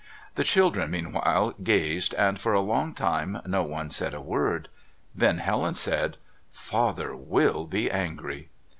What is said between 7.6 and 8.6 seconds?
be angry."